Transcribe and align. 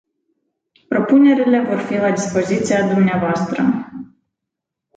Propunerile 0.89 1.63
vor 1.65 1.79
fi 1.79 1.95
la 1.97 2.11
dispoziția 2.11 2.93
dumneavoastră. 2.93 3.63